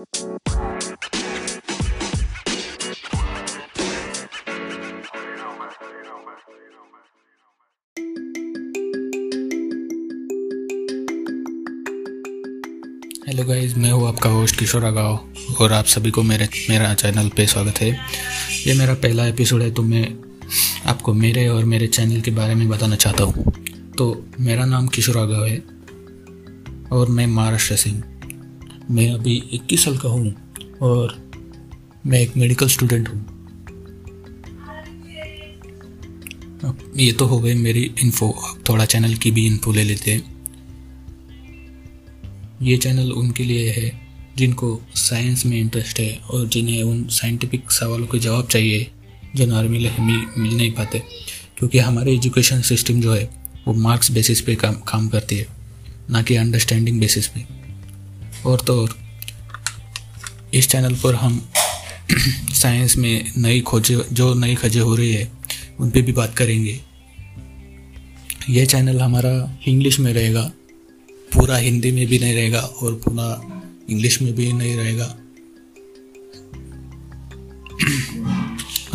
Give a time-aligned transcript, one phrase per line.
[0.00, 0.14] Hello
[13.44, 15.28] guys मैं हूँ आपका होस्ट किशोर अगाव
[15.60, 17.90] और आप सभी को मेरे, मेरा चैनल पे स्वागत है।
[18.66, 20.18] ये मेरा पहला एपिसोड है तो मैं
[20.86, 23.52] आपको मेरे और मेरे चैनल के बारे में बताना चाहता हूँ।
[23.98, 25.62] तो मेरा नाम किशोर अगाव है
[26.92, 28.19] और मैं महाराष्ट्र से हूँ।
[28.90, 30.34] मैं अभी इक्कीस साल का हूँ
[30.82, 31.32] और
[32.06, 33.26] मैं एक मेडिकल स्टूडेंट हूँ।
[36.96, 40.22] ये तो हो गई मेरी इन्फो थोड़ा चैनल की भी इन्फो ले लेते हैं।
[42.62, 44.00] ये चैनल उनके लिए है
[44.36, 48.90] जिनको साइंस में इंटरेस्ट है और जिन्हें उन साइंटिफिक सवालों के जवाब चाहिए
[49.36, 51.02] जो नॉर्मली हमें मिल नहीं पाते।
[51.58, 53.30] क्योंकि हमारे एजुकेशन सिस्टम जो है,
[53.68, 55.46] वो मार्क्स बेसिस पे काम काम करती है,
[56.10, 57.59] ना कि अंडरस्टैंडिंग बेसिस पे।
[58.46, 58.98] और तो और।
[60.54, 61.48] इस चैनल पर हम
[62.52, 65.32] साइंस में नई खोजें, जो नई खोजें हो रही है,
[65.80, 66.80] उन पर भी बात करेंगे।
[68.48, 70.52] यह चैनल हमारा इंग्लिश में रहेगा,
[71.34, 73.52] पूरा हिंदी में भी नहीं रहेगा और पूरा
[73.90, 75.16] इंग्लिश में भी नहीं रहेगा।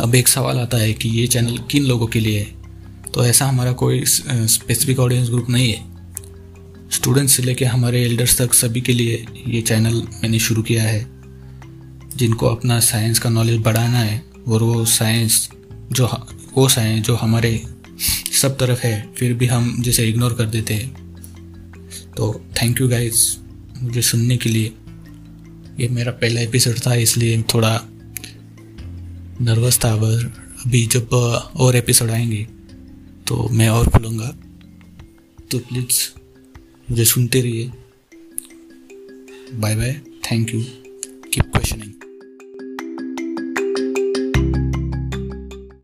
[0.00, 2.56] अब एक सवाल आता है कि ये चैनल किन लोगों के लिए है?
[3.14, 5.95] तो ऐसा हमारा कोई स्पेसिफिक ऑडियंस ग्रुप नहीं है।
[7.06, 11.06] स्टूडेंट्स से लेके हमारे एल्डर्स तक सभी के लिए ये चैनल मैंने शुरू किया है।
[12.16, 15.48] जिनको अपना साइंस का नॉलेज बढ़ाना है, और वो साइंस
[15.92, 16.06] जो
[16.56, 17.62] वो साइंस जो हमारे
[18.32, 20.94] सब तरफ़ है, फिर भी हम जिसे इग्नोर कर देते हैं।
[22.16, 23.38] तो थैंक यू गाइस
[23.82, 24.72] मुझे सुनने के लिए।
[25.80, 27.80] ये मेरा पहला एपिसोड था, इसलिए थोड़ा
[29.40, 30.32] नर्वस था, पर
[30.66, 31.08] अभी जब
[31.56, 32.46] और एपिसोड आएँगे
[33.26, 34.36] तो मैं और खुलूँगा
[35.50, 36.25] तो प्लीज़
[36.90, 37.70] मुझे सुनते रहिए।
[39.54, 40.64] Bye bye. Thank you